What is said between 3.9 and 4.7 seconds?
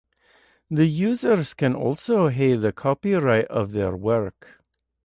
work.